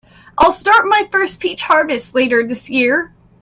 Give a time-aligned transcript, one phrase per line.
[0.35, 3.13] I'll start my first peach harvest later this year.